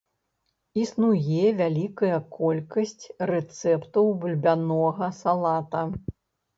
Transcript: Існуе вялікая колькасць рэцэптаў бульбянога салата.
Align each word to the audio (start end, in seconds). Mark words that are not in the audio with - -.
Існуе 0.83 1.43
вялікая 1.59 2.17
колькасць 2.39 3.05
рэцэптаў 3.35 4.13
бульбянога 4.27 5.15
салата. 5.25 5.89